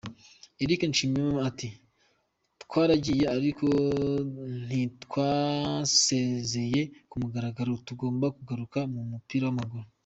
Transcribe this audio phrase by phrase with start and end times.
[0.63, 1.67] Eric Nshimiyimana ati
[2.63, 3.65] “Twaragiye ariko
[4.65, 9.87] ntitwasezeye ku mugaragaro, tugomba kugaruka mu mupira w’amaguru.